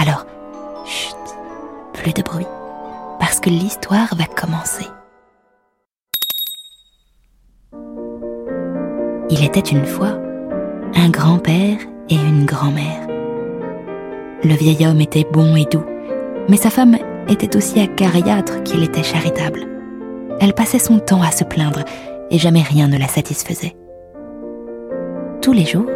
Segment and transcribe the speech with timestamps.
[0.00, 0.24] Alors,
[0.86, 1.14] chut,
[1.92, 2.46] plus de bruit,
[3.18, 4.86] parce que l'histoire va commencer.
[9.28, 10.18] Il était une fois
[10.94, 11.76] un grand-père
[12.08, 13.06] et une grand-mère.
[14.42, 15.84] Le vieil homme était bon et doux,
[16.48, 16.96] mais sa femme
[17.28, 19.66] était aussi acariâtre qu'il était charitable.
[20.40, 21.84] Elle passait son temps à se plaindre
[22.30, 23.76] et jamais rien ne la satisfaisait.
[25.42, 25.90] Tous les jours,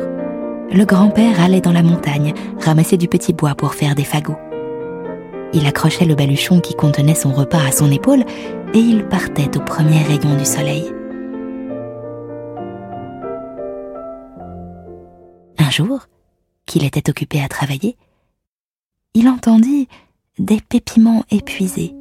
[0.75, 4.39] le grand-père allait dans la montagne ramasser du petit bois pour faire des fagots.
[5.53, 8.25] Il accrochait le baluchon qui contenait son repas à son épaule
[8.75, 10.91] et il partait au premier rayon du soleil.
[15.59, 16.09] Un jour,
[16.67, 17.97] qu'il était occupé à travailler,
[19.15, 19.87] il entendit
[20.41, 21.95] des pépiments épuisés,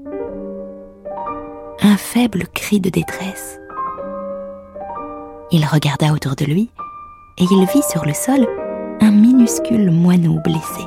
[1.80, 3.60] un faible cri de détresse.
[5.52, 6.72] Il regarda autour de lui
[7.38, 8.48] et il vit sur le sol
[9.04, 10.82] un minuscule moineau blessé.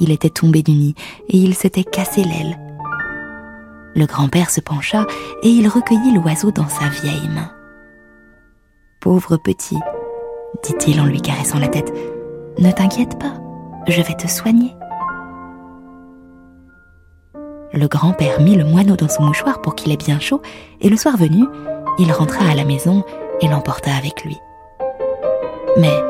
[0.00, 0.94] Il était tombé du nid
[1.28, 2.58] et il s'était cassé l'aile.
[3.94, 5.06] Le grand-père se pencha
[5.42, 7.50] et il recueillit l'oiseau dans sa vieille main.
[9.00, 9.78] Pauvre petit,
[10.62, 11.90] dit-il en lui caressant la tête,
[12.58, 13.32] ne t'inquiète pas,
[13.86, 14.76] je vais te soigner.
[17.72, 20.42] Le grand-père mit le moineau dans son mouchoir pour qu'il ait bien chaud,
[20.82, 21.46] et le soir venu,
[21.98, 23.04] il rentra à la maison
[23.40, 24.36] et l'emporta avec lui.
[25.76, 26.02] Mais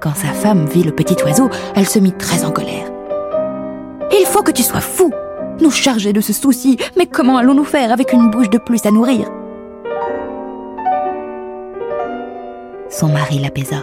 [0.00, 2.86] quand sa femme vit le petit oiseau, elle se mit très en colère.
[4.12, 5.12] Il faut que tu sois fou
[5.60, 8.90] Nous charger de ce souci, mais comment allons-nous faire avec une bouche de plus à
[8.90, 9.28] nourrir?
[12.88, 13.82] Son mari l'apaisa.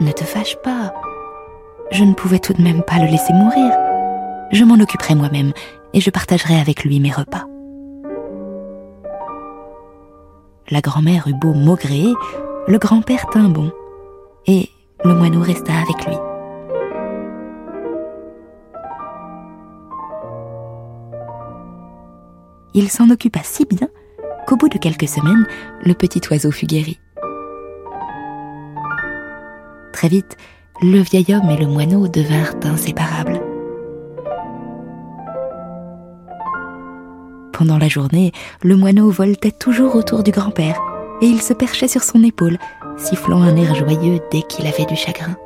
[0.00, 0.92] Ne te fâche pas.
[1.90, 3.72] Je ne pouvais tout de même pas le laisser mourir.
[4.52, 5.52] Je m'en occuperai moi-même
[5.92, 7.44] et je partagerai avec lui mes repas.
[10.70, 12.12] La grand-mère eut beau maugréer,
[12.68, 13.70] le grand-père tint bon,
[14.46, 14.68] et
[15.04, 16.16] le moineau resta avec lui.
[22.74, 23.88] Il s'en occupa si bien
[24.46, 25.46] qu'au bout de quelques semaines,
[25.84, 26.98] le petit oiseau fut guéri.
[29.92, 30.36] Très vite,
[30.82, 33.40] le vieil homme et le moineau devinrent inséparables.
[37.52, 40.78] Pendant la journée, le moineau voltait toujours autour du grand-père
[41.20, 42.58] et il se perchait sur son épaule,
[42.96, 45.36] sifflant un air joyeux dès qu'il avait du chagrin.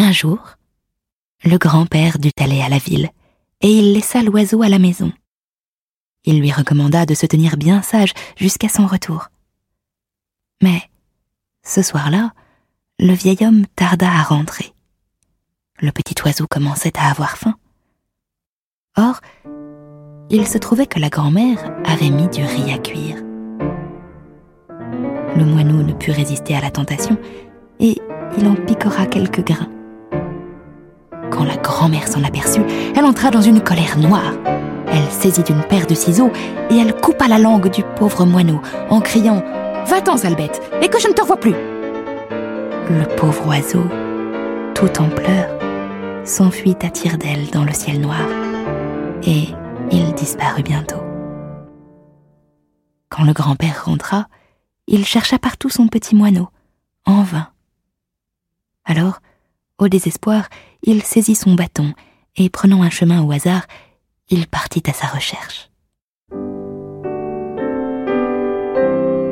[0.00, 0.57] Un jour,
[1.48, 3.10] le grand-père dut aller à la ville,
[3.60, 5.12] et il laissa l'oiseau à la maison.
[6.24, 9.28] Il lui recommanda de se tenir bien sage jusqu'à son retour.
[10.62, 10.82] Mais,
[11.64, 12.32] ce soir-là,
[12.98, 14.72] le vieil homme tarda à rentrer.
[15.80, 17.54] Le petit oiseau commençait à avoir faim.
[18.96, 19.20] Or,
[20.30, 23.22] il se trouvait que la grand-mère avait mis du riz à cuire.
[25.36, 27.16] Le moineau ne put résister à la tentation
[27.78, 27.96] et
[28.36, 29.77] il en piquera quelques grains.
[31.38, 32.64] Quand la grand-mère s'en aperçut,
[32.96, 34.32] elle entra dans une colère noire.
[34.88, 36.32] Elle saisit une paire de ciseaux
[36.68, 38.60] et elle coupa la langue du pauvre moineau
[38.90, 39.44] en criant
[39.86, 40.34] Va-t'en, sale
[40.82, 41.54] et que je ne te revoie plus
[42.90, 43.84] Le pauvre oiseau,
[44.74, 45.56] tout en pleurs,
[46.24, 48.26] s'enfuit à tire-d'aile dans le ciel noir
[49.22, 49.44] et
[49.92, 51.04] il disparut bientôt.
[53.10, 54.26] Quand le grand-père rentra,
[54.88, 56.48] il chercha partout son petit moineau,
[57.06, 57.46] en vain.
[58.84, 59.20] Alors,
[59.78, 60.48] au désespoir,
[60.82, 61.92] il saisit son bâton
[62.36, 63.66] et, prenant un chemin au hasard,
[64.30, 65.70] il partit à sa recherche.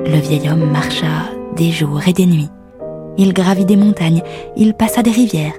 [0.09, 2.51] Le vieil homme marcha des jours et des nuits.
[3.19, 4.23] Il gravit des montagnes,
[4.57, 5.55] il passa des rivières,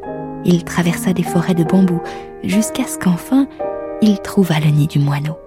[0.45, 2.01] il traversa des forêts de bambous,
[2.43, 3.47] jusqu'à ce qu'enfin
[4.01, 5.37] il trouva le nid du moineau.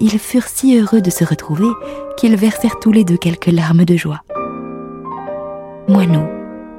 [0.00, 1.68] Ils furent si heureux de se retrouver
[2.16, 4.22] qu'ils versèrent tous les deux quelques larmes de joie.
[5.86, 6.26] Moineau,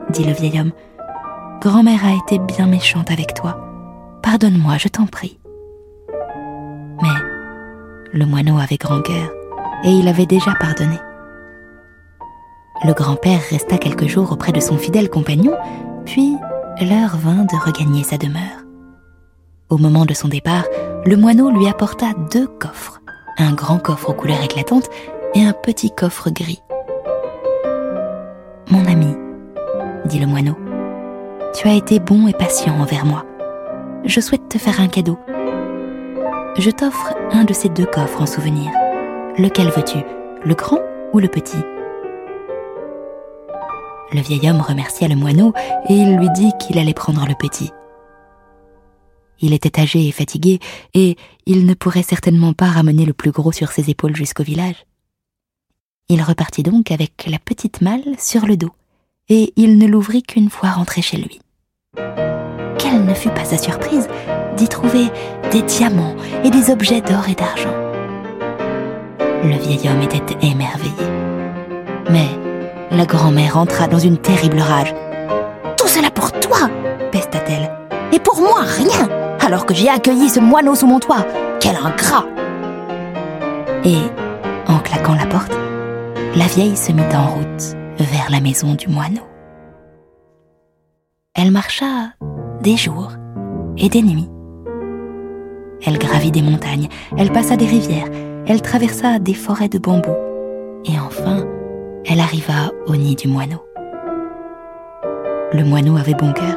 [0.09, 0.71] dit le vieil homme,
[1.63, 3.57] grand-mère a été bien méchante avec toi.
[4.21, 5.39] Pardonne-moi, je t'en prie.
[7.01, 7.07] Mais
[8.12, 9.31] le moineau avait grand cœur
[9.86, 10.98] et il avait déjà pardonné.
[12.83, 15.56] Le grand-père resta quelques jours auprès de son fidèle compagnon,
[16.06, 16.36] puis
[16.81, 18.65] l'heure vint de regagner sa demeure.
[19.69, 20.65] Au moment de son départ,
[21.06, 23.00] le moineau lui apporta deux coffres,
[23.38, 24.89] un grand coffre aux couleurs éclatantes
[25.33, 26.62] et un petit coffre gris.
[28.69, 29.15] Mon ami,
[30.06, 30.57] dit le moineau,
[31.53, 33.25] tu as été bon et patient envers moi.
[34.05, 35.17] Je souhaite te faire un cadeau.
[36.57, 38.71] Je t'offre un de ces deux coffres en souvenir.
[39.38, 40.00] Lequel veux-tu,
[40.44, 40.79] le grand
[41.13, 41.57] ou le petit?
[44.11, 45.53] Le vieil homme remercia le moineau
[45.89, 47.71] et il lui dit qu'il allait prendre le petit.
[49.39, 50.59] Il était âgé et fatigué,
[50.94, 54.85] et il ne pourrait certainement pas ramener le plus gros sur ses épaules jusqu'au village.
[56.07, 58.71] Il repartit donc avec la petite malle sur le dos,
[59.27, 61.39] et il ne l'ouvrit qu'une fois rentré chez lui.
[62.78, 64.07] Quelle ne fut pas sa surprise
[64.57, 65.07] d'y trouver
[65.51, 67.74] des diamants et des objets d'or et d'argent.
[69.44, 70.92] Le vieil homme était émerveillé.
[72.10, 72.28] Mais
[72.92, 74.94] la grand-mère entra dans une terrible rage.
[75.78, 76.69] Tout cela pour toi,
[77.12, 77.72] pesta-t-elle.
[78.12, 79.10] Et pour moi, rien,
[79.46, 81.25] alors que j'ai accueilli ce moineau sous mon toit.
[81.60, 82.25] Quel ingrat
[83.84, 83.98] Et,
[84.68, 85.54] en claquant la porte,
[86.36, 89.32] la vieille se mit en route vers la maison du moineau.
[91.45, 92.13] Elle marcha
[92.62, 93.12] des jours
[93.78, 94.30] et des nuits.
[95.86, 96.88] Elle gravit des montagnes,
[97.18, 98.07] elle passa des rivières,
[98.48, 100.16] elle traversa des forêts de bambous,
[100.86, 101.45] et enfin,
[102.06, 103.62] elle arriva au nid du moineau.
[105.51, 106.56] Le moineau avait bon cœur,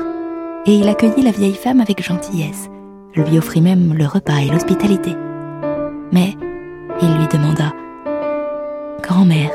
[0.67, 2.69] et il accueillit la vieille femme avec gentillesse,
[3.17, 5.17] lui offrit même le repas et l'hospitalité.
[6.13, 6.37] Mais
[7.03, 7.73] il lui demanda
[9.03, 9.51] Grand-mère,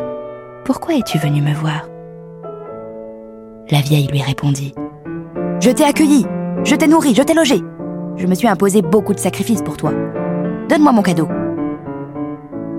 [0.66, 1.88] pourquoi es-tu venue me voir?
[3.70, 4.74] La vieille lui répondit
[5.62, 6.26] Je t'ai accueilli,
[6.64, 7.62] je t'ai nourri, je t'ai logé.
[8.16, 9.94] Je me suis imposé beaucoup de sacrifices pour toi.
[10.68, 11.28] Donne-moi mon cadeau.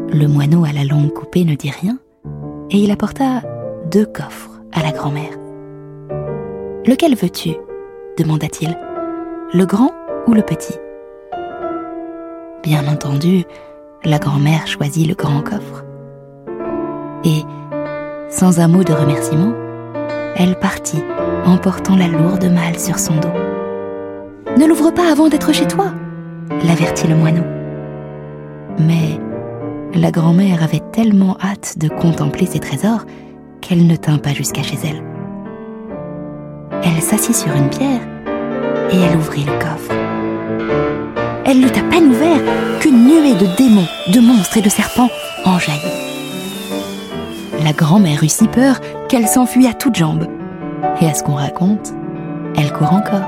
[0.08, 2.00] Le moineau à la longue coupée ne dit rien,
[2.70, 3.43] et il apporta
[3.88, 5.31] deux coffres à la grand-mère.
[6.84, 7.50] Lequel veux-tu?
[8.19, 8.76] demanda-t-il.
[9.55, 9.93] Le grand
[10.26, 10.75] ou le petit?
[12.64, 13.44] Bien entendu,
[14.05, 15.84] la grand-mère choisit le grand coffre.
[17.23, 17.43] Et,
[18.29, 19.52] sans un mot de remerciement,
[20.34, 21.02] elle partit,
[21.44, 23.32] emportant la lourde malle sur son dos.
[24.58, 25.92] Ne l'ouvre pas avant d'être chez toi,
[26.66, 27.44] l'avertit le moineau.
[28.78, 29.20] Mais
[29.94, 33.04] la grand-mère avait tellement hâte de contempler ses trésors
[33.60, 35.02] qu'elle ne tint pas jusqu'à chez elle.
[36.84, 38.00] Elle s'assit sur une pierre
[38.90, 39.92] et elle ouvrit le coffre.
[41.44, 42.40] Elle l'eut à peine ouvert
[42.80, 45.10] qu'une nuée de démons, de monstres et de serpents
[45.44, 45.80] en jaillit.
[47.64, 50.26] La grand-mère eut si peur qu'elle s'enfuit à toutes jambes.
[51.00, 51.93] Et à ce qu'on raconte,
[52.56, 53.23] elle court encore.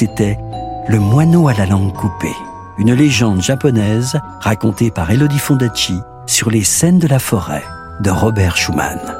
[0.00, 0.38] C'était
[0.88, 2.34] Le moineau à la langue coupée,
[2.78, 7.64] une légende japonaise racontée par Elodie Fondacci sur les scènes de la forêt
[8.00, 9.19] de Robert Schumann.